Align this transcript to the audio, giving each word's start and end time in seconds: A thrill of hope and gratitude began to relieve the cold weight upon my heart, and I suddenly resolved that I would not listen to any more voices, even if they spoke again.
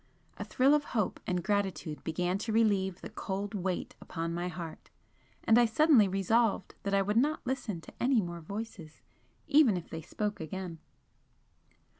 A 0.37 0.43
thrill 0.43 0.73
of 0.73 0.83
hope 0.97 1.19
and 1.27 1.43
gratitude 1.43 2.03
began 2.03 2.39
to 2.39 2.51
relieve 2.51 3.01
the 3.01 3.09
cold 3.11 3.53
weight 3.53 3.95
upon 4.01 4.33
my 4.33 4.47
heart, 4.47 4.89
and 5.43 5.59
I 5.59 5.65
suddenly 5.67 6.07
resolved 6.07 6.73
that 6.81 6.95
I 6.95 7.03
would 7.03 7.17
not 7.17 7.45
listen 7.45 7.81
to 7.81 7.93
any 8.01 8.19
more 8.19 8.41
voices, 8.41 9.03
even 9.47 9.77
if 9.77 9.91
they 9.91 10.01
spoke 10.01 10.39
again. 10.39 10.79